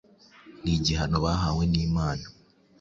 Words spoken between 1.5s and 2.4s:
n’Imana.